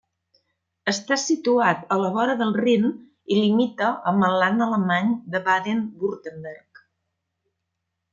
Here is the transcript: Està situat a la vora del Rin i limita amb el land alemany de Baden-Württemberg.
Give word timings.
Està 0.91 1.17
situat 1.23 1.83
a 1.95 1.97
la 2.03 2.07
vora 2.15 2.35
del 2.39 2.55
Rin 2.63 2.87
i 3.35 3.37
limita 3.39 3.89
amb 4.13 4.27
el 4.29 4.39
land 4.45 4.65
alemany 4.69 5.13
de 5.35 5.43
Baden-Württemberg. 5.51 6.83